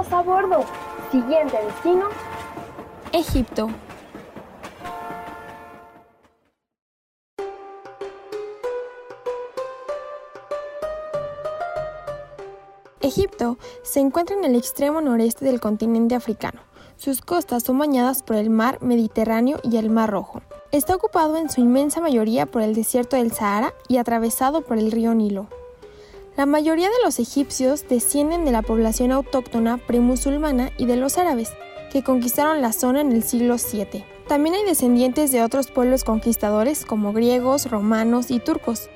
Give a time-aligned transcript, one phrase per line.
[0.00, 0.64] A bordo.
[1.12, 2.06] Siguiente destino.
[3.12, 3.68] Egipto.
[13.02, 16.62] Egipto se encuentra en el extremo noreste del continente africano.
[16.96, 20.40] Sus costas son bañadas por el mar Mediterráneo y el Mar Rojo.
[20.72, 24.92] Está ocupado en su inmensa mayoría por el desierto del Sahara y atravesado por el
[24.92, 25.59] río Nilo.
[26.36, 31.50] La mayoría de los egipcios descienden de la población autóctona premusulmana y de los árabes,
[31.92, 34.04] que conquistaron la zona en el siglo VII.
[34.28, 38.88] También hay descendientes de otros pueblos conquistadores como griegos, romanos y turcos.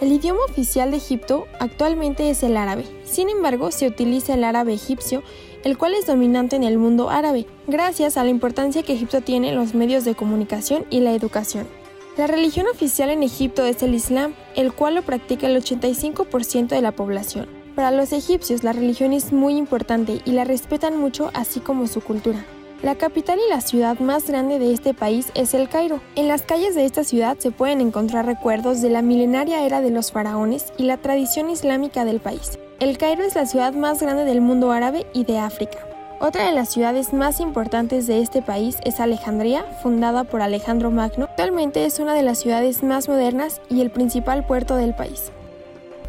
[0.00, 2.84] El idioma oficial de Egipto actualmente es el árabe.
[3.04, 5.24] Sin embargo, se utiliza el árabe egipcio,
[5.64, 9.50] el cual es dominante en el mundo árabe, gracias a la importancia que Egipto tiene
[9.50, 11.79] en los medios de comunicación y la educación.
[12.20, 16.82] La religión oficial en Egipto es el Islam, el cual lo practica el 85% de
[16.82, 17.48] la población.
[17.74, 22.02] Para los egipcios la religión es muy importante y la respetan mucho así como su
[22.02, 22.44] cultura.
[22.82, 26.02] La capital y la ciudad más grande de este país es el Cairo.
[26.14, 29.88] En las calles de esta ciudad se pueden encontrar recuerdos de la milenaria era de
[29.88, 32.58] los faraones y la tradición islámica del país.
[32.80, 35.89] El Cairo es la ciudad más grande del mundo árabe y de África.
[36.22, 41.24] Otra de las ciudades más importantes de este país es Alejandría, fundada por Alejandro Magno.
[41.24, 45.32] Actualmente es una de las ciudades más modernas y el principal puerto del país.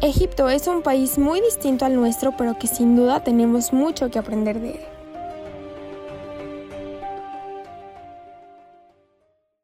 [0.02, 4.18] Egipto es un país muy distinto al nuestro, pero que sin duda tenemos mucho que
[4.18, 4.80] aprender de él.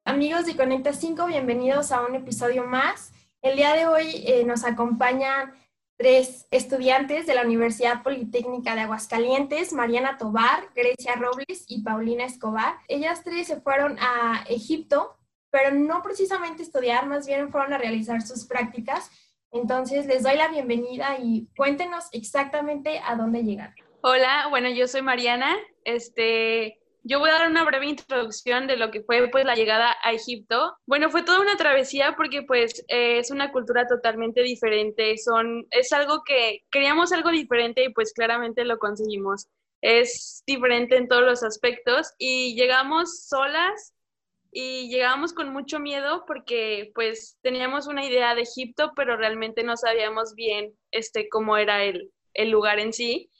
[0.06, 3.12] Amigos de Conecta 5, bienvenidos a un episodio más.
[3.42, 5.52] El día de hoy eh, nos acompañan
[5.98, 12.76] tres estudiantes de la Universidad Politécnica de Aguascalientes, Mariana Tobar, Grecia Robles y Paulina Escobar.
[12.86, 15.18] Ellas tres se fueron a Egipto,
[15.50, 19.10] pero no precisamente estudiar, más bien fueron a realizar sus prácticas.
[19.50, 23.74] Entonces les doy la bienvenida y cuéntenos exactamente a dónde llegaron.
[24.02, 25.56] Hola, bueno, yo soy Mariana.
[25.84, 29.96] Este, yo voy a dar una breve introducción de lo que fue pues la llegada
[30.02, 30.76] a Egipto.
[30.86, 35.92] Bueno, fue toda una travesía porque pues eh, es una cultura totalmente diferente, son, es
[35.92, 39.48] algo que queríamos algo diferente y pues claramente lo conseguimos.
[39.80, 43.94] Es diferente en todos los aspectos y llegamos solas
[44.50, 49.76] y llegamos con mucho miedo porque pues teníamos una idea de Egipto, pero realmente no
[49.76, 53.30] sabíamos bien este, cómo era el, el lugar en sí.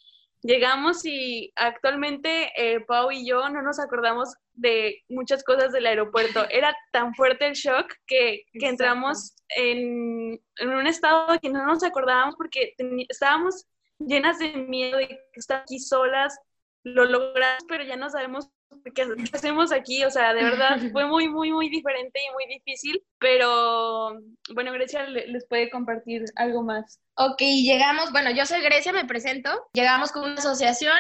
[0.43, 6.45] Llegamos y actualmente eh, Pau y yo no nos acordamos de muchas cosas del aeropuerto.
[6.51, 11.83] Era tan fuerte el shock que, que entramos en, en, un estado que no nos
[11.83, 12.75] acordábamos porque
[13.09, 13.67] estábamos
[13.99, 16.39] llenas de miedo de estar aquí solas.
[16.85, 18.49] Lo logramos, pero ya no sabemos
[18.95, 20.05] ¿qué, hacemos aquí?
[20.05, 24.19] O sea, de verdad fue muy, muy, muy diferente y muy difícil, pero
[24.55, 27.01] bueno, Grecia les puede compartir algo más.
[27.15, 30.99] Ok, llegamos, bueno, yo soy Grecia, me presento, llegamos con una asociación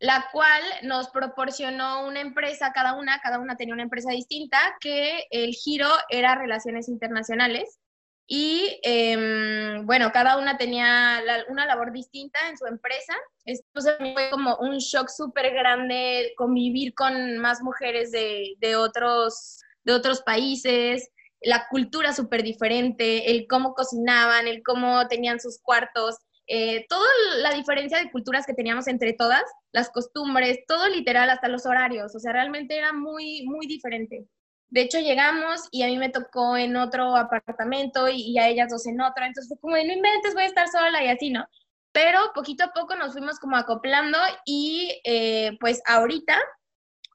[0.00, 5.26] la cual nos proporcionó una empresa, cada una, cada una tenía una empresa distinta, que
[5.30, 7.79] el giro era relaciones internacionales.
[8.32, 13.12] Y em, bueno, cada una tenía una labor distinta en su empresa.
[13.44, 19.94] Entonces fue como un shock súper grande convivir con más mujeres de, de, otros, de
[19.94, 21.10] otros países,
[21.40, 26.14] la cultura súper diferente, el cómo cocinaban, el cómo tenían sus cuartos,
[26.46, 27.08] eh, toda
[27.38, 29.42] la diferencia de culturas que teníamos entre todas,
[29.72, 34.24] las costumbres, todo literal, hasta los horarios, o sea, realmente era muy, muy diferente.
[34.70, 38.86] De hecho, llegamos y a mí me tocó en otro apartamento y, a ellas dos
[38.86, 39.24] en otro.
[39.24, 41.46] Entonces fue como, no inventes, voy a estar sola y así, ¿no?
[41.92, 46.38] Pero poquito a poco nos fuimos como acoplando y eh, pues ahorita,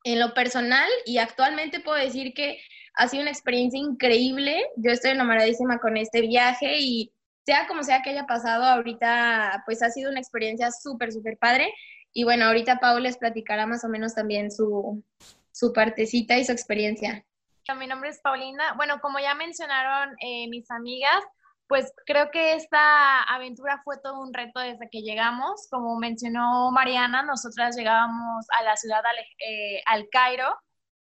[0.04, 2.60] en lo personal y actualmente puedo decir que
[2.96, 4.66] ha sido una experiencia increíble.
[4.78, 7.14] Yo estoy enamoradísima con este viaje y
[7.46, 11.74] sea como sea que haya pasado, ahorita pues ha sido una experiencia súper, súper padre.
[12.14, 15.04] Y bueno, ahorita Paul les platicará más o menos también su,
[15.52, 17.26] su partecita y su experiencia.
[17.74, 18.74] Mi nombre es Paulina.
[18.76, 21.24] Bueno, como ya mencionaron eh, mis amigas,
[21.68, 25.68] pues creo que esta aventura fue todo un reto desde que llegamos.
[25.72, 29.02] Como mencionó Mariana, nosotras llegábamos a la ciudad
[29.40, 30.56] eh, al Cairo,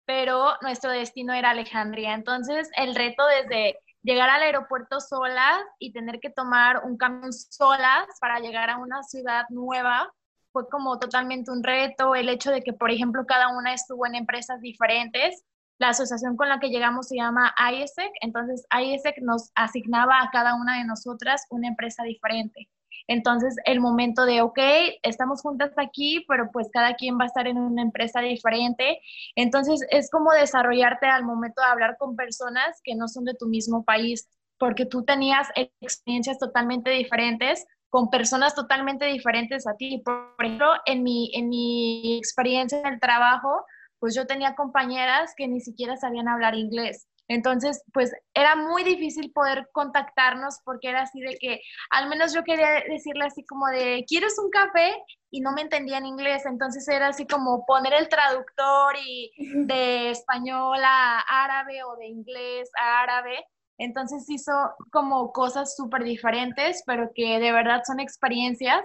[0.07, 2.15] pero nuestro destino era Alejandría.
[2.15, 8.07] Entonces, el reto desde llegar al aeropuerto solas y tener que tomar un camión solas
[8.23, 10.11] para llegar a una ciudad nueva
[10.51, 14.15] fue como totalmente un reto, el hecho de que, por ejemplo, cada una estuvo en
[14.15, 15.45] empresas diferentes.
[15.79, 20.55] La asociación con la que llegamos se llama ISEC, entonces ISEC nos asignaba a cada
[20.55, 22.69] una de nosotras una empresa diferente.
[23.07, 24.59] Entonces, el momento de, ok,
[25.03, 29.01] estamos juntas aquí, pero pues cada quien va a estar en una empresa diferente.
[29.37, 33.47] Entonces, es como desarrollarte al momento de hablar con personas que no son de tu
[33.47, 34.29] mismo país,
[34.59, 35.49] porque tú tenías
[35.81, 40.03] experiencias totalmente diferentes con personas totalmente diferentes a ti.
[40.05, 43.65] Por ejemplo, en mi, en mi experiencia en el trabajo,
[44.05, 47.09] pues yo tenía compañeras que ni siquiera sabían hablar inglés.
[47.27, 52.45] Entonces, pues era muy difícil poder contactarnos porque era así de que, al menos yo
[52.45, 54.93] quería decirle así como de, ¿quieres un café?
[55.31, 59.33] Y no me entendía en inglés, entonces era así como poner el traductor y
[59.65, 63.43] de español a árabe o de inglés a árabe.
[63.79, 64.53] Entonces hizo
[64.93, 68.85] como cosas súper diferentes, pero que de verdad son experiencias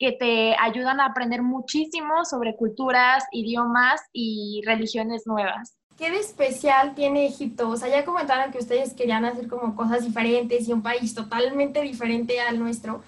[0.00, 5.76] que te ayudan a aprender muchísimo sobre culturas, idiomas y religiones nuevas.
[5.98, 7.68] ¿Qué de especial tiene Egipto?
[7.68, 11.82] O sea, ya comentaron que ustedes querían hacer como cosas diferentes y un país totalmente
[11.82, 13.04] diferente al nuestro,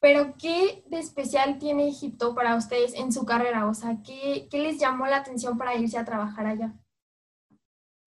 [0.00, 3.66] pero ¿qué de especial tiene Egipto para ustedes en su carrera?
[3.66, 6.72] O sea, ¿qué, qué les llamó la atención para irse a trabajar allá?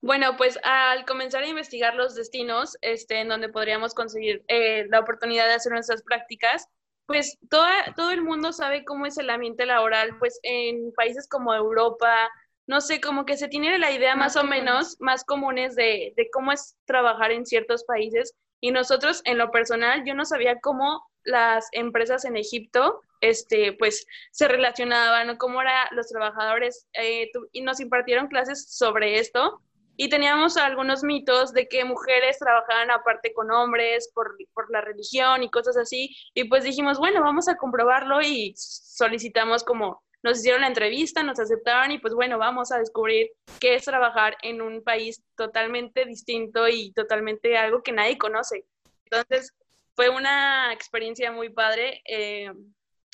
[0.01, 5.01] Bueno, pues al comenzar a investigar los destinos este, en donde podríamos conseguir eh, la
[5.01, 6.69] oportunidad de hacer nuestras prácticas,
[7.09, 11.55] pues toda, todo el mundo sabe cómo es el ambiente laboral, pues en países como
[11.55, 12.29] Europa,
[12.67, 16.29] no sé, como que se tiene la idea más, o menos más comunes de, de,
[16.31, 18.35] cómo es trabajar en ciertos países.
[18.61, 24.05] Y nosotros, en lo personal, yo no sabía cómo las empresas en Egipto, este, pues,
[24.29, 29.63] se relacionaban, cómo eran los trabajadores, eh, y nos impartieron clases sobre esto.
[30.01, 35.43] Y teníamos algunos mitos de que mujeres trabajaban aparte con hombres por, por la religión
[35.43, 36.15] y cosas así.
[36.33, 41.37] Y pues dijimos, bueno, vamos a comprobarlo y solicitamos como nos hicieron la entrevista, nos
[41.37, 46.69] aceptaron y pues bueno, vamos a descubrir qué es trabajar en un país totalmente distinto
[46.69, 48.63] y totalmente algo que nadie conoce.
[49.03, 49.53] Entonces,
[49.97, 52.53] fue una experiencia muy padre eh,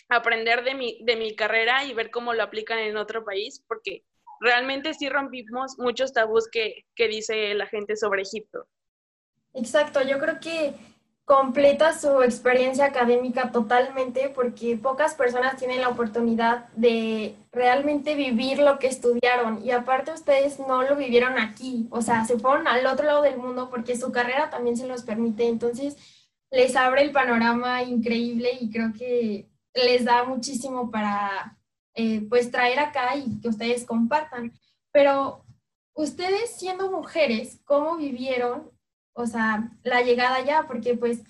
[0.08, 4.04] aprender de mi, de mi carrera y ver cómo lo aplican en otro país, porque
[4.45, 8.68] realmente sí rompimos muchos tabús que, que dice la gente sobre Egipto.
[9.53, 10.75] Exacto, yo creo que
[11.25, 18.77] completa su experiencia académica totalmente porque pocas personas tienen la oportunidad de realmente vivir lo
[18.77, 23.07] que estudiaron y aparte ustedes no lo vivieron aquí, o sea, se fueron al otro
[23.07, 25.98] lado del mundo porque su carrera también se los permite, entonces
[26.51, 31.57] les abre el panorama increíble y creo que les da muchísimo para
[31.95, 34.53] eh, pues traer acá y que ustedes compartan.
[34.92, 35.44] Pero
[35.94, 38.75] ustedes siendo mujeres, ¿cómo vivieron
[39.15, 41.24] o sea, la llegada ya, porque pues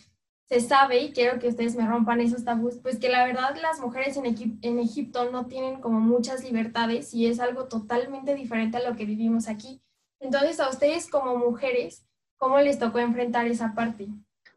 [0.49, 3.79] se sabe, y quiero que ustedes me rompan esos tabús, pues que la verdad las
[3.79, 4.25] mujeres en,
[4.61, 9.05] en Egipto no tienen como muchas libertades y es algo totalmente diferente a lo que
[9.05, 9.81] vivimos aquí.
[10.19, 12.05] Entonces, a ustedes como mujeres,
[12.37, 14.07] ¿cómo les tocó enfrentar esa parte?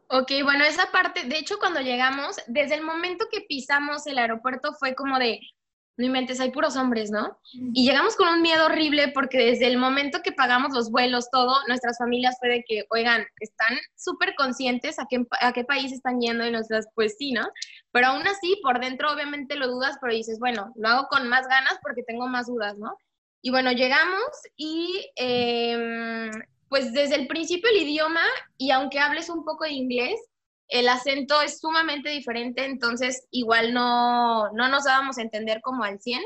[0.07, 4.73] Ok, bueno, esa parte, de hecho, cuando llegamos, desde el momento que pisamos el aeropuerto
[4.73, 5.39] fue como de,
[5.99, 7.37] no inventes, hay puros hombres, ¿no?
[7.73, 11.53] Y llegamos con un miedo horrible porque desde el momento que pagamos los vuelos, todo,
[11.67, 16.21] nuestras familias fue de que, oigan, están súper conscientes a qué, a qué país están
[16.21, 17.49] yendo y nuestras, pues sí, ¿no?
[17.91, 21.45] Pero aún así, por dentro obviamente lo dudas, pero dices, bueno, lo hago con más
[21.49, 22.95] ganas porque tengo más dudas, ¿no?
[23.41, 26.31] Y bueno, llegamos y em,
[26.69, 28.23] pues desde el principio el idioma,
[28.57, 30.17] y aunque hables un poco de inglés,
[30.69, 35.99] el acento es sumamente diferente, entonces igual no, no nos dábamos a entender como al
[35.99, 36.21] 100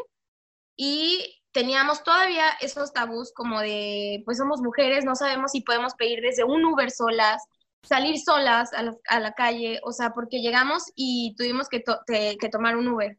[0.75, 6.19] y teníamos todavía esos tabús como de, pues somos mujeres, no sabemos si podemos pedir
[6.21, 7.41] desde un Uber solas,
[7.83, 12.87] salir solas a la, calle, o sea, porque llegamos y tuvimos que, que tomar un
[12.89, 13.17] Uber.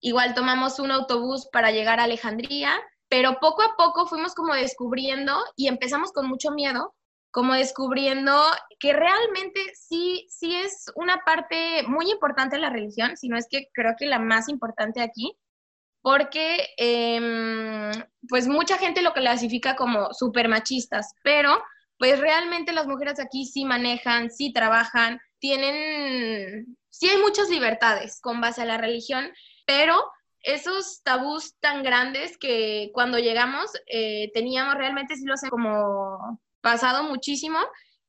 [0.00, 2.72] Igual tomamos un autobús para llegar a Alejandría,
[3.08, 6.94] pero poco a poco fuimos como descubriendo y empezamos con mucho miedo
[7.38, 8.36] como descubriendo
[8.80, 13.46] que realmente sí, sí es una parte muy importante de la religión, si no es
[13.48, 15.38] que creo que la más importante aquí,
[16.02, 17.92] porque em,
[18.28, 21.62] pues mucha gente lo clasifica como súper machistas, pero
[21.96, 28.40] pues realmente las mujeres aquí sí manejan, sí trabajan, tienen, sí hay muchas libertades con
[28.40, 29.30] base a la religión,
[29.64, 29.94] pero
[30.42, 37.04] esos tabús tan grandes que cuando llegamos eh, teníamos realmente sí lo sé como pasado
[37.04, 37.58] muchísimo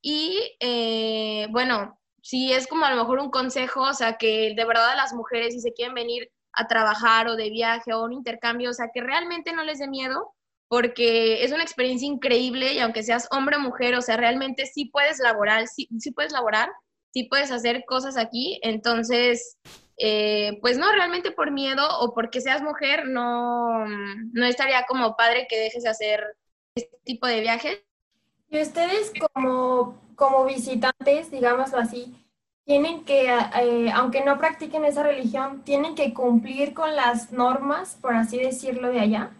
[0.01, 4.65] y eh, bueno, si es como a lo mejor un consejo, o sea, que de
[4.65, 8.69] verdad las mujeres si se quieren venir a trabajar o de viaje o un intercambio,
[8.69, 10.33] o sea, que realmente no les dé miedo,
[10.67, 14.85] porque es una experiencia increíble y aunque seas hombre o mujer, o sea, realmente sí
[14.85, 16.69] puedes laborar, sí, sí puedes laborar,
[17.11, 19.57] sí puedes hacer cosas aquí, entonces
[19.97, 25.47] eh, pues no, realmente por miedo o porque seas mujer, no, no estaría como padre
[25.49, 26.23] que dejes de hacer
[26.75, 27.83] este tipo de viajes.
[28.49, 32.15] Y ustedes como, como visitantes, digámoslo así,
[32.65, 38.15] tienen que, eh, aunque no practiquen esa religión, tienen que cumplir con las normas, por
[38.15, 39.31] así decirlo, de allá.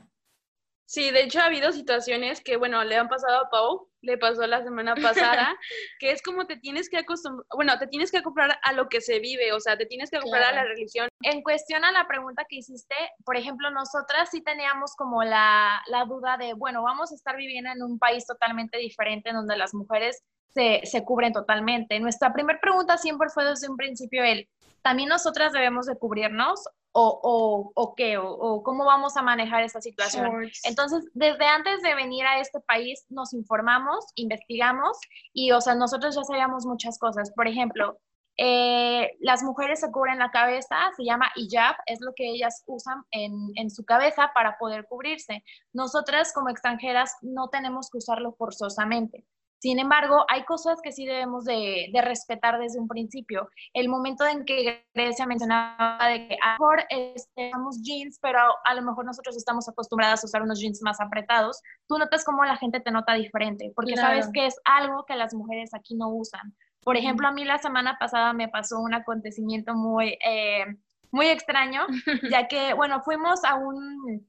[0.86, 4.46] Sí, de hecho ha habido situaciones que, bueno, le han pasado a Pau, le pasó
[4.48, 5.56] la semana pasada,
[6.00, 9.02] que es como te tienes que acostumbrar, bueno, te tienes que acoplar a lo que
[9.02, 11.10] se vive, o sea, te tienes que acoplar a la religión.
[11.22, 16.06] En cuestión a la pregunta que hiciste, por ejemplo, nosotras sí teníamos como la, la
[16.06, 19.74] duda de, bueno, vamos a estar viviendo en un país totalmente diferente, en donde las
[19.74, 22.00] mujeres se, se cubren totalmente.
[22.00, 24.50] Nuestra primera pregunta siempre fue desde un principio el,
[24.82, 29.82] ¿también nosotras debemos de cubrirnos o, o, o qué, o, cómo vamos a manejar esta
[29.82, 30.50] situación.
[30.64, 34.98] Entonces, desde antes de venir a este país, nos informamos, investigamos
[35.34, 37.32] y, o sea, nosotros ya sabíamos muchas cosas.
[37.36, 38.00] Por ejemplo,
[38.38, 43.04] eh, las mujeres se cubren la cabeza, se llama hijab, es lo que ellas usan
[43.12, 45.44] en, en, su cabeza para poder cubrirse.
[45.74, 49.26] Nosotras como extranjeras no tenemos que usarlo forzosamente.
[49.60, 53.50] Sin embargo, hay cosas que sí debemos de, respetar desde un principio.
[53.74, 56.86] El momento en que Grecia mencionaba de que a lo mejor
[57.16, 61.62] usamos jeans, pero a lo mejor nosotros estamos acostumbradas a usar unos jeans más apretados,
[61.88, 65.34] tú notas cómo la gente te nota diferente, porque sabes que es algo que las
[65.34, 66.56] mujeres aquí no usan.
[66.82, 70.66] Por ejemplo, a mí la semana pasada me pasó un acontecimiento muy, eh,
[71.12, 71.86] muy extraño,
[72.34, 74.26] ya que, bueno, fuimos a un,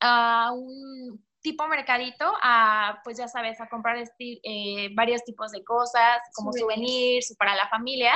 [0.00, 6.20] a un tipo mercadito a, pues ya sabes, a comprar eh, varios tipos de cosas,
[6.34, 8.12] como souvenirs, para la familia.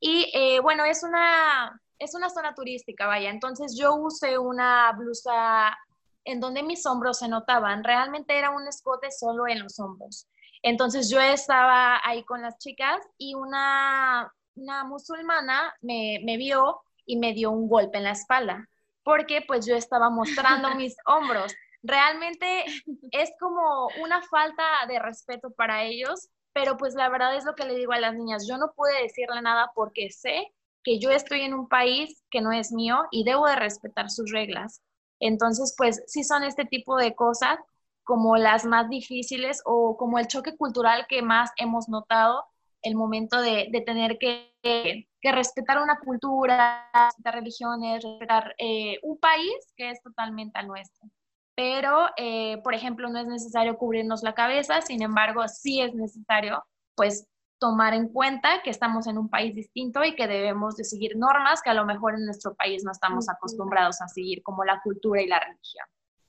[0.00, 3.30] Y eh, bueno, es una, es una zona turística, vaya.
[3.30, 5.76] Entonces yo usé una blusa
[6.24, 7.84] en donde mis hombros se notaban.
[7.84, 10.26] Realmente era un escote solo en los hombros.
[10.62, 17.18] Entonces yo estaba ahí con las chicas y una, una musulmana me, me vio y
[17.18, 18.66] me dio un golpe en la espalda
[19.04, 21.54] porque pues yo estaba mostrando mis hombros
[21.84, 22.64] realmente
[23.12, 27.66] es como una falta de respeto para ellos, pero pues la verdad es lo que
[27.66, 31.42] le digo a las niñas, yo no pude decirle nada porque sé que yo estoy
[31.42, 34.82] en un país que no es mío y debo de respetar sus reglas.
[35.20, 37.58] Entonces, pues sí son este tipo de cosas
[38.02, 42.44] como las más difíciles o como el choque cultural que más hemos notado
[42.82, 49.90] el momento de, tener que, respetar una cultura, respetar religiones, respetar eh, un país que
[49.90, 51.08] es totalmente al nuestro
[51.56, 56.64] pero, eh, por ejemplo, no es necesario cubrirnos la cabeza, sin embargo, sí es necesario,
[56.94, 57.26] pues,
[57.58, 61.62] tomar en cuenta que estamos en un país distinto y que debemos de seguir normas
[61.62, 65.22] que a lo mejor en nuestro país no estamos acostumbrados a seguir, como la cultura
[65.22, 65.86] y la religión.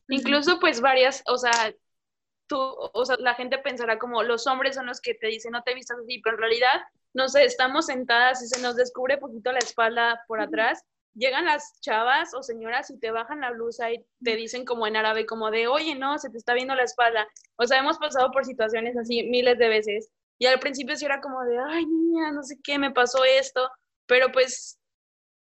[0.08, 1.52] Incluso, pues, varias, o sea,
[2.48, 5.64] tú, o sea, la gente pensará como los hombres son los que te dicen no
[5.64, 6.82] te vistas así, pero en realidad,
[7.14, 10.84] no sé, estamos sentadas y se nos descubre poquito la espalda por atrás
[11.16, 14.98] llegan las chavas o señoras y te bajan la blusa y te dicen como en
[14.98, 17.28] árabe, como de, oye, no, se te está viendo la espalda.
[17.56, 20.10] O sea, hemos pasado por situaciones así miles de veces.
[20.38, 23.70] Y al principio sí era como de, ay, niña, no sé qué, me pasó esto.
[24.06, 24.78] Pero pues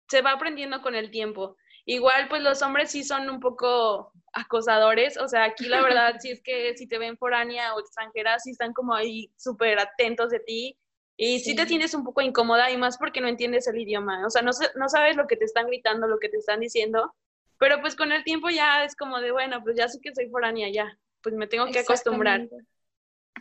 [0.09, 1.57] se va aprendiendo con el tiempo.
[1.87, 5.19] Igual, pues los hombres sí son un poco acosadores.
[5.19, 8.53] O sea, aquí la verdad, sí es que si te ven foránea o extranjera, sí
[8.53, 10.79] están como ahí súper atentos de ti
[11.17, 11.55] y sí.
[11.55, 14.27] te sientes un poco incómoda y más porque no entiendes el idioma.
[14.27, 17.15] O sea, no, no sabes lo que te están gritando, lo que te están diciendo.
[17.59, 20.29] Pero pues con el tiempo ya es como de, bueno, pues ya sé que soy
[20.29, 20.99] foránea, ya.
[21.23, 22.49] Pues me tengo que acostumbrar.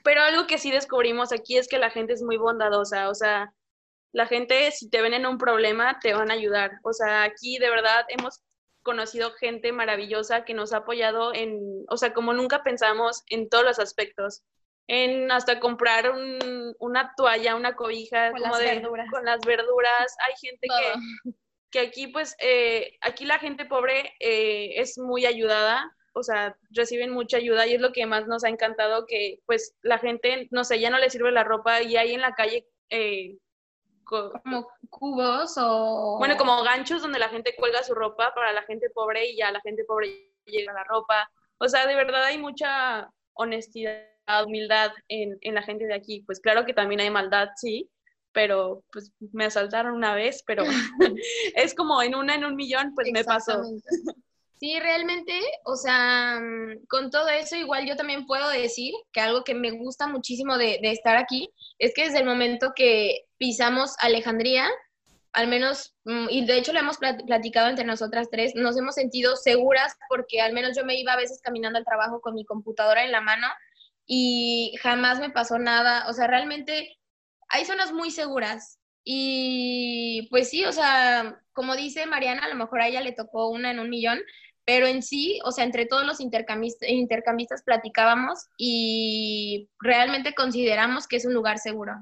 [0.03, 3.09] Pero algo que sí descubrimos aquí es que la gente es muy bondadosa.
[3.09, 3.53] O sea,
[4.11, 6.73] la gente, si te ven en un problema, te van a ayudar.
[6.83, 8.43] O sea, aquí de verdad hemos
[8.83, 13.63] conocido gente maravillosa que nos ha apoyado en, o sea, como nunca pensamos en todos
[13.63, 14.43] los aspectos
[14.87, 16.13] en hasta comprar
[16.79, 19.09] una toalla, una cobija con, las, verduras.
[19.09, 20.15] con las verduras.
[20.27, 21.33] Hay gente que,
[21.71, 27.11] que, aquí, pues, eh, aquí la gente pobre eh, es muy ayudada, o sea, reciben
[27.11, 30.63] mucha ayuda y es lo que más nos ha encantado, que pues la gente, no
[30.63, 32.67] sé, ya no le sirve la ropa y hay en la calle...
[32.89, 33.37] Eh,
[34.05, 36.17] como cubos o...
[36.19, 39.49] Bueno, como ganchos donde la gente cuelga su ropa para la gente pobre y ya
[39.49, 41.31] la gente pobre llega la ropa.
[41.57, 44.12] O sea, de verdad hay mucha honestidad
[44.45, 46.23] humildad en, en, la gente de aquí.
[46.25, 47.89] Pues claro que también hay maldad, sí,
[48.33, 50.63] pero pues me asaltaron una vez, pero
[51.55, 53.61] es como en una en un millón, pues me pasó.
[54.59, 59.43] Sí, realmente, o sea, mm, con todo eso, igual yo también puedo decir que algo
[59.43, 61.49] que me gusta muchísimo de, de estar aquí
[61.79, 64.69] es que desde el momento que pisamos Alejandría,
[65.33, 69.35] al menos, mm, y de hecho lo hemos platicado entre nosotras tres, nos hemos sentido
[69.35, 73.03] seguras porque al menos yo me iba a veces caminando al trabajo con mi computadora
[73.03, 73.47] en la mano
[74.05, 76.07] y jamás me pasó nada.
[76.09, 76.97] O sea, realmente
[77.49, 82.81] hay zonas muy seguras Y pues sí, o sea, como dice Mariana, a lo mejor
[82.81, 84.19] a ella le tocó una en un millón,
[84.65, 91.25] pero en sí, o sea, entre todos los intercambistas, platicábamos y realmente consideramos que es
[91.25, 91.93] un lugar seguro.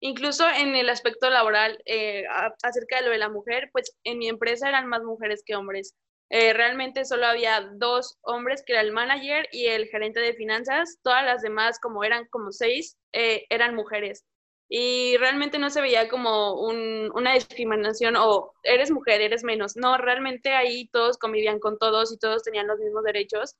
[0.00, 2.24] Incluso en el aspecto laboral, eh,
[2.62, 5.94] acerca de lo de la mujer, pues en mi empresa eran más mujeres que hombres.
[6.36, 10.98] Eh, realmente solo había dos hombres, que era el manager y el gerente de finanzas.
[11.04, 14.24] Todas las demás, como eran como seis, eh, eran mujeres.
[14.68, 19.76] Y realmente no se veía como una discriminación o eres mujer, eres menos.
[19.76, 23.54] No, realmente ahí todos convivían con todos y todos tenían los mismos derechos.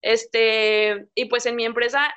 [0.00, 2.14] Este, y pues en mi empresa,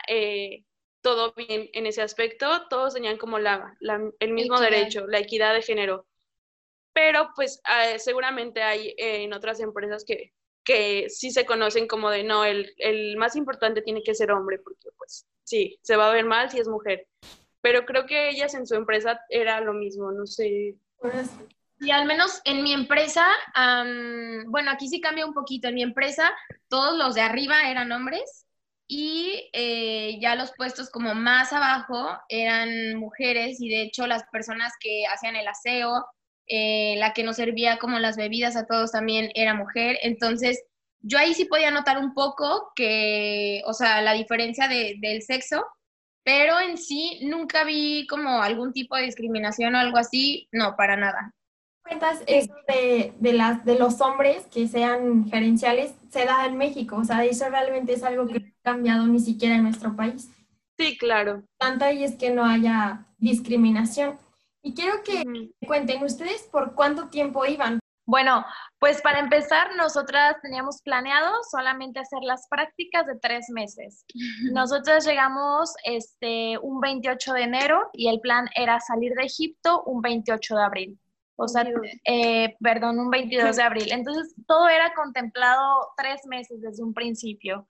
[1.01, 3.75] todo bien en ese aspecto, todos tenían como la,
[4.19, 6.05] el mismo derecho, la equidad de género.
[6.93, 10.33] Pero pues ah, seguramente hay eh, en otras empresas que,
[10.63, 14.59] que sí se conocen como de no, el, el, más importante tiene que ser hombre,
[14.59, 17.07] porque pues sí, se va a ver mal si es mujer.
[17.61, 20.75] Pero creo que ellas en su empresa era lo mismo, no sé.
[21.79, 23.27] Y al menos en mi empresa,
[24.47, 25.67] bueno, aquí sí cambia un poquito.
[25.67, 26.33] En mi empresa,
[26.67, 28.45] todos los de arriba eran hombres
[28.87, 34.73] y eh, ya los puestos como más abajo eran mujeres y de hecho las personas
[34.79, 36.05] que hacían el aseo,
[36.47, 39.97] eh, la que nos servía como las bebidas a todos también era mujer.
[40.01, 40.63] Entonces
[41.01, 45.65] yo ahí sí podía notar un poco que, o sea, la diferencia de, del sexo,
[46.23, 50.95] pero en sí nunca vi como algún tipo de discriminación o algo así, no, para
[50.95, 51.33] nada
[51.83, 56.97] cuentas eso de, de, las, de los hombres que sean gerenciales se da en México,
[56.97, 60.29] o sea, eso realmente es algo que no ha cambiado ni siquiera en nuestro país.
[60.77, 61.43] Sí, claro.
[61.57, 64.17] Tanto ahí es que no haya discriminación.
[64.63, 65.23] Y quiero que
[65.67, 67.79] cuenten ustedes por cuánto tiempo iban.
[68.05, 68.45] Bueno,
[68.79, 74.05] pues para empezar, nosotras teníamos planeado solamente hacer las prácticas de tres meses.
[74.51, 80.01] Nosotras llegamos este, un 28 de enero y el plan era salir de Egipto un
[80.01, 80.99] 28 de abril
[81.35, 81.65] o sea,
[82.05, 83.91] eh, perdón, un 22 de abril.
[83.91, 87.67] Entonces, todo era contemplado tres meses desde un principio.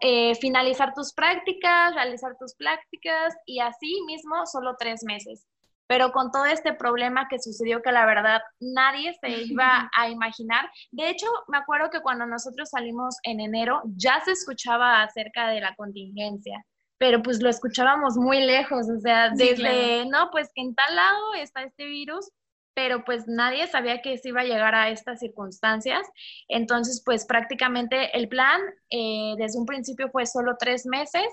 [0.00, 5.46] Eh, finalizar tus prácticas, realizar tus prácticas y así mismo solo tres meses.
[5.90, 10.70] Pero con todo este problema que sucedió que la verdad nadie se iba a imaginar.
[10.92, 15.60] De hecho, me acuerdo que cuando nosotros salimos en enero ya se escuchaba acerca de
[15.60, 16.64] la contingencia
[16.96, 21.32] pero pues lo escuchábamos muy lejos, o sea, desde, no, pues que en tal lado
[21.32, 22.30] está este virus,
[22.74, 26.06] pero pues nadie sabía que se iba a llegar a estas circunstancias.
[26.46, 31.24] Entonces, pues prácticamente el plan eh, desde un principio fue solo tres meses,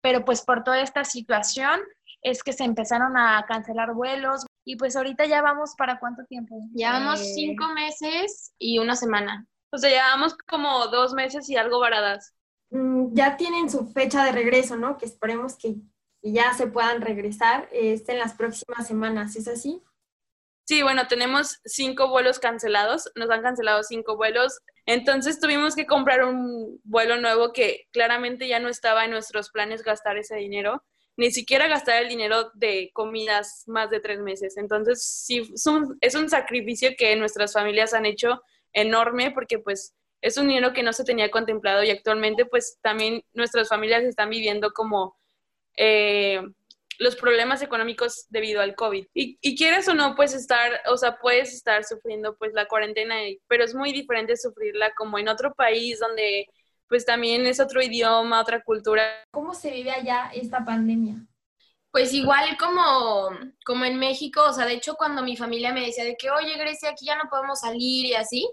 [0.00, 1.80] pero pues por toda esta situación
[2.22, 6.56] es que se empezaron a cancelar vuelos y pues ahorita ya vamos para cuánto tiempo?
[6.72, 9.46] Ya vamos eh, cinco meses y una semana.
[9.72, 12.34] O sea, ya vamos como dos meses y algo varadas.
[12.70, 14.98] Mm, ya tienen su fecha de regreso, ¿no?
[14.98, 15.76] Que esperemos que
[16.22, 19.82] ya se puedan regresar este, en las próximas semanas, ¿es así?
[20.64, 26.24] Sí, bueno, tenemos cinco vuelos cancelados, nos han cancelado cinco vuelos, entonces tuvimos que comprar
[26.24, 30.84] un vuelo nuevo que claramente ya no estaba en nuestros planes gastar ese dinero,
[31.16, 34.56] ni siquiera gastar el dinero de comidas más de tres meses.
[34.56, 39.94] Entonces, sí, es un, es un sacrificio que nuestras familias han hecho enorme porque pues
[40.20, 44.30] es un dinero que no se tenía contemplado y actualmente pues también nuestras familias están
[44.30, 45.16] viviendo como...
[45.76, 46.42] Eh,
[46.98, 49.06] los problemas económicos debido al COVID.
[49.14, 53.16] Y, y, quieres o no, pues estar, o sea, puedes estar sufriendo pues la cuarentena,
[53.48, 56.46] pero es muy diferente sufrirla como en otro país donde
[56.92, 59.02] pues también es otro idioma, otra cultura.
[59.30, 61.26] ¿Cómo se vive allá esta pandemia?
[61.90, 63.30] Pues igual como,
[63.64, 66.54] como en México, o sea, de hecho cuando mi familia me decía de que, oye
[66.58, 68.46] Grecia, aquí ya no podemos salir y así,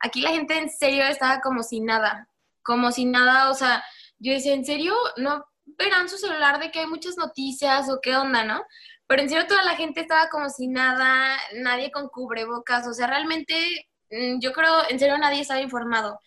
[0.00, 2.28] aquí la gente en serio estaba como sin nada,
[2.64, 3.84] como sin nada, o sea,
[4.18, 4.92] yo decía, ¿en serio?
[5.16, 8.64] No, verán su celular de que hay muchas noticias o qué onda, ¿no?
[9.06, 13.06] Pero en serio toda la gente estaba como sin nada, nadie con cubrebocas, o sea,
[13.06, 16.18] realmente mm, yo creo, en serio nadie estaba informado.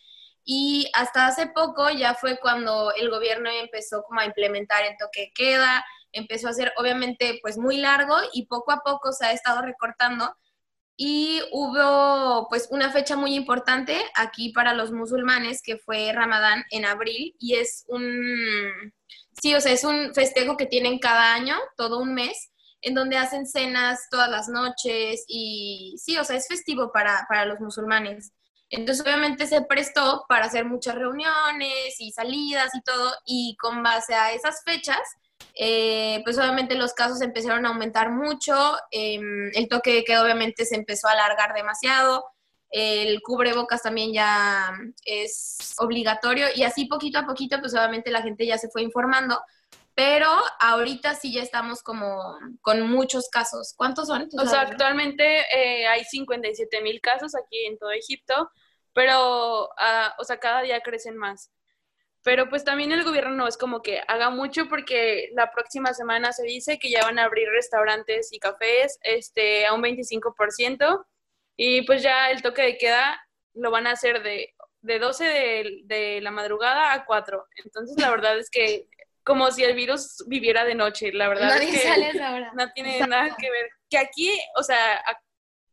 [0.50, 5.34] Y hasta hace poco ya fue cuando el gobierno empezó como a implementar el toque
[5.36, 5.84] queda,
[6.14, 10.34] empezó a ser obviamente pues muy largo y poco a poco se ha estado recortando
[10.96, 16.86] y hubo pues una fecha muy importante aquí para los musulmanes que fue Ramadán en
[16.86, 18.94] abril y es un
[19.42, 23.18] Sí, o sea, es un festejo que tienen cada año, todo un mes, en donde
[23.18, 28.32] hacen cenas todas las noches y sí, o sea, es festivo para, para los musulmanes.
[28.70, 34.14] Entonces, obviamente se prestó para hacer muchas reuniones y salidas y todo, y con base
[34.14, 35.00] a esas fechas,
[35.56, 40.66] eh, pues obviamente los casos empezaron a aumentar mucho, em, el toque de queda obviamente
[40.66, 42.26] se empezó a alargar demasiado,
[42.70, 44.72] el cubrebocas también ya
[45.06, 49.40] es obligatorio y así poquito a poquito pues obviamente la gente ya se fue informando,
[49.98, 50.30] pero
[50.60, 53.74] ahorita sí ya estamos como con muchos casos.
[53.76, 54.30] ¿Cuántos son?
[54.40, 58.52] O sea, actualmente eh, hay 57 mil casos aquí en todo Egipto,
[58.94, 61.52] pero, ah, o sea, cada día crecen más.
[62.22, 66.32] Pero pues también el gobierno no es como que haga mucho porque la próxima semana
[66.32, 71.08] se dice que ya van a abrir restaurantes y cafés este, a un 25%
[71.56, 73.20] y pues ya el toque de queda
[73.56, 77.48] lo van a hacer de, de 12 de, de la madrugada a 4.
[77.66, 78.88] Entonces la verdad es que
[79.28, 82.14] como si el virus viviera de noche, la verdad es que
[82.54, 83.70] no tiene nada que ver.
[83.90, 85.04] Que aquí, o sea,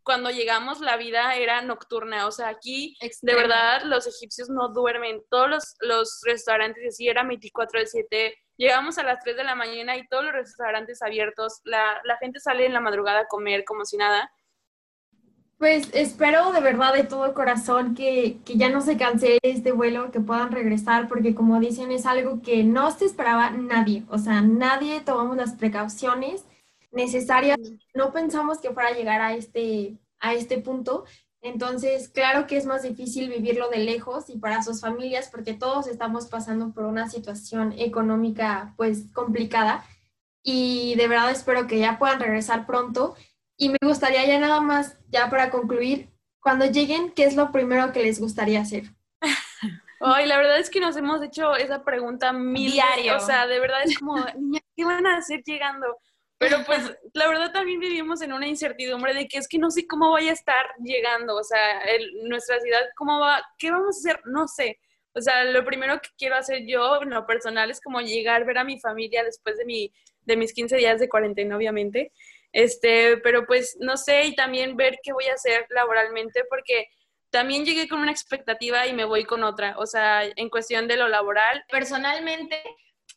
[0.03, 5.23] cuando llegamos la vida era nocturna, o sea, aquí de verdad los egipcios no duermen,
[5.31, 9.55] todos los, los restaurantes así eran 24 de 7, llegamos a las 3 de la
[9.55, 13.64] mañana y todos los restaurantes abiertos, la, la gente sale en la madrugada a comer
[13.64, 14.33] como si nada.
[15.64, 20.11] Pues espero de verdad de todo corazón que, que, ya no se cancele este vuelo,
[20.11, 24.42] que puedan regresar, porque como dicen es algo que no se esperaba nadie, o sea,
[24.42, 26.44] nadie tomamos las precauciones
[26.92, 27.57] necesarias,
[27.94, 31.07] no pensamos que fuera a llegar a este, a este punto,
[31.40, 35.87] entonces claro que es más difícil vivirlo de lejos y para sus familias, porque todos
[35.87, 39.83] estamos pasando por una situación económica pues complicada.
[40.42, 43.14] Y de verdad espero que ya puedan regresar pronto
[43.64, 47.92] y me gustaría ya nada más, ya para concluir, cuando lleguen, ¿qué es lo primero
[47.92, 48.85] que les gustaría hacer?
[50.00, 53.16] Ay, la verdad es que nos hemos hecho esa pregunta mil Diario.
[53.16, 55.96] O sea, de verdad es como, niña, ¿qué van a hacer llegando?
[56.37, 59.87] Pero pues la verdad también vivimos en una incertidumbre de que es que no sé
[59.87, 61.81] cómo vaya a estar llegando, o sea,
[62.24, 63.42] nuestra ciudad, ¿cómo va?
[63.57, 64.20] ¿Qué vamos a hacer?
[64.27, 64.79] No sé.
[65.14, 68.59] O sea, lo primero que quiero hacer yo, en lo personal, es como llegar, ver
[68.59, 69.90] a mi familia después de, mi,
[70.27, 72.12] de mis 15 días de cuarentena, obviamente.
[72.55, 76.87] Este, pero pues no sé, y también ver qué voy a hacer laboralmente, porque
[77.31, 79.75] también llegué con una expectativa y me voy con otra.
[79.79, 81.64] O sea, en cuestión de lo laboral.
[81.69, 82.62] Personalmente,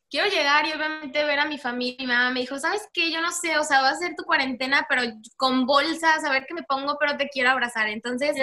[0.10, 1.98] quiero llegar y obviamente ver a mi familia.
[2.00, 3.12] Mi mamá me dijo, ¿sabes qué?
[3.12, 5.04] Yo no sé, o sea, va a ser tu cuarentena, pero
[5.36, 7.90] con bolsas, a ver qué me pongo, pero te quiero abrazar.
[7.90, 8.36] Entonces,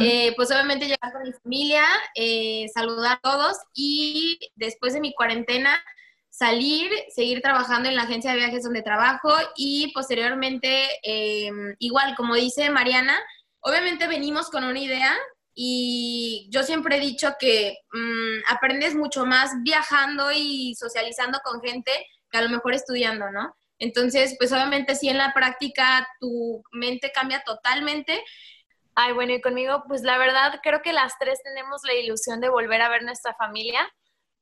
[0.00, 1.84] eh, pues obviamente llegar con mi familia,
[2.14, 5.82] eh, saludar a todos y después de mi cuarentena
[6.32, 12.34] salir, seguir trabajando en la agencia de viajes donde trabajo y posteriormente, em, igual como
[12.34, 13.20] dice Mariana,
[13.60, 15.14] obviamente venimos con una idea
[15.54, 21.92] y yo siempre he dicho que mm, aprendes mucho más viajando y socializando con gente
[22.30, 23.54] que a lo mejor estudiando, ¿no?
[23.78, 28.24] Entonces, pues obviamente sí en la práctica tu mente cambia totalmente.
[28.94, 32.48] Ay, bueno, y conmigo, pues la verdad creo que las tres tenemos la ilusión de
[32.48, 33.86] volver a ver nuestra familia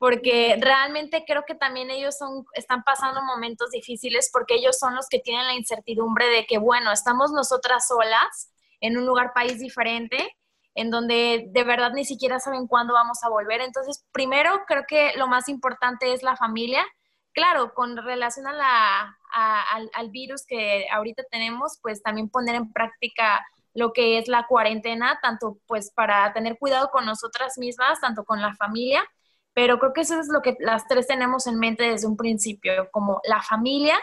[0.01, 5.07] porque realmente creo que también ellos son, están pasando momentos difíciles porque ellos son los
[5.11, 10.17] que tienen la incertidumbre de que, bueno, estamos nosotras solas en un lugar, país diferente,
[10.75, 13.61] en donde de verdad ni siquiera saben cuándo vamos a volver.
[13.61, 16.83] Entonces, primero creo que lo más importante es la familia.
[17.35, 22.73] Claro, con relación a la, al, al virus que ahorita tenemos, pues también poner en
[22.73, 28.25] práctica lo que es la cuarentena, tanto pues para tener cuidado con nosotras mismas, tanto
[28.25, 29.07] con la familia,
[29.55, 32.89] pero creo que eso es lo que las tres tenemos en mente desde un principio,
[32.93, 33.99] como la familia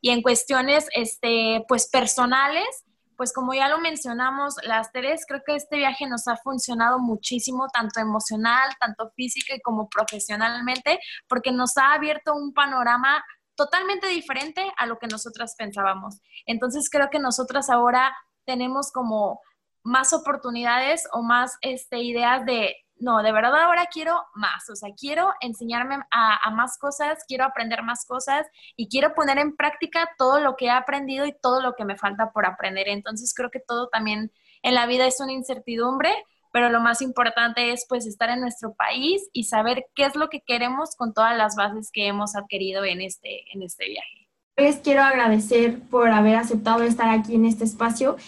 [0.00, 2.84] y en cuestiones, este, pues personales,
[3.16, 7.68] pues como ya lo mencionamos, las tres, creo que este viaje nos ha funcionado muchísimo,
[7.68, 13.22] tanto emocional, tanto física y como profesionalmente, porque nos ha abierto un panorama
[13.56, 16.22] totalmente diferente a lo que nosotras pensábamos.
[16.46, 19.40] Entonces creo que nosotras ahora tenemos como
[19.82, 24.90] más oportunidades o más este, ideas de no, de verdad ahora quiero más, o sea,
[24.94, 30.38] quiero enseñarme a, más cosas, quiero aprender más cosas y quiero poner en práctica todo
[30.38, 32.88] lo que he aprendido y todo lo que me falta por aprender.
[32.88, 34.30] Entonces creo que todo también
[34.62, 36.12] en la vida es una incertidumbre,
[36.52, 40.28] pero lo más importante es pues estar en nuestro país y saber qué es lo
[40.28, 44.19] que queremos con todas las bases que hemos adquirido en este, en este viaje.
[44.60, 48.18] Les quiero agradecer por haber aceptado estar aquí en este espacio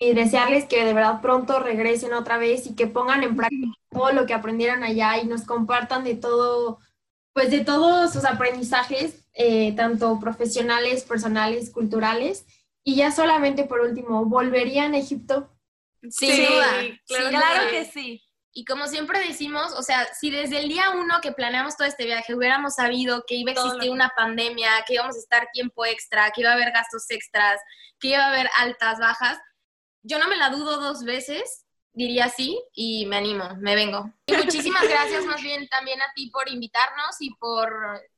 [0.00, 4.10] y desearles que de verdad pronto regresen otra vez y que pongan en práctica todo
[4.10, 6.80] lo que aprendieron allá y nos compartan de todo,
[7.32, 12.44] pues de todos sus aprendizajes, eh, tanto profesionales, personales, culturales.
[12.82, 15.48] Y ya solamente por último, ¿volverían a Egipto?
[16.10, 16.66] Sin duda,
[17.06, 18.20] claro, que sí.
[18.58, 22.06] Y como siempre decimos, o sea, si desde el día uno que planeamos todo este
[22.06, 26.32] viaje hubiéramos sabido que iba a existir una pandemia, que íbamos a estar tiempo extra,
[26.32, 27.60] que iba a haber gastos extras,
[28.00, 29.38] que iba a haber altas, bajas,
[30.02, 34.12] yo no me la dudo dos veces, diría sí, y me animo, me vengo.
[34.26, 37.72] Y muchísimas gracias más bien también a ti por invitarnos y por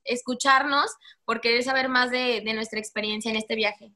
[0.05, 0.91] escucharnos,
[1.27, 3.93] por querer saber más de, nuestra experiencia en este viaje.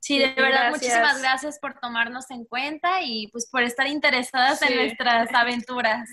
[0.00, 4.76] Sí, de verdad, muchísimas gracias por tomarnos en cuenta y pues por estar interesadas en
[4.76, 6.08] nuestras aventuras.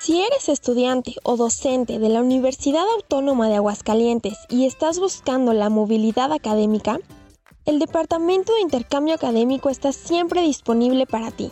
[0.00, 5.68] Si eres estudiante o docente de la Universidad Autónoma de Aguascalientes y estás buscando la
[5.68, 6.98] movilidad académica,
[7.66, 11.50] el Departamento de Intercambio Académico está siempre disponible para ti.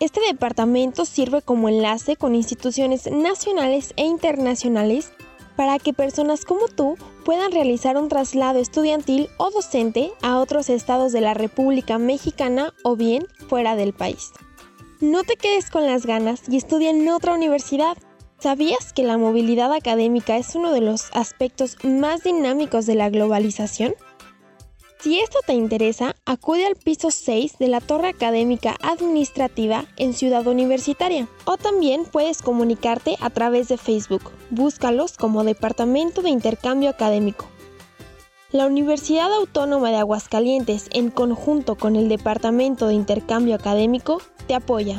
[0.00, 5.12] Este departamento sirve como enlace con instituciones nacionales e internacionales
[5.58, 11.10] para que personas como tú puedan realizar un traslado estudiantil o docente a otros estados
[11.10, 14.30] de la República Mexicana o bien fuera del país.
[15.00, 17.98] No te quedes con las ganas y estudia en otra universidad.
[18.38, 23.96] ¿Sabías que la movilidad académica es uno de los aspectos más dinámicos de la globalización?
[25.00, 30.44] Si esto te interesa, acude al piso 6 de la Torre Académica Administrativa en Ciudad
[30.48, 34.32] Universitaria o también puedes comunicarte a través de Facebook.
[34.50, 37.46] Búscalos como Departamento de Intercambio Académico.
[38.50, 44.98] La Universidad Autónoma de Aguascalientes, en conjunto con el Departamento de Intercambio Académico, te apoya.